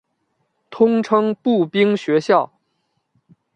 [0.71, 2.53] 通称步兵学校。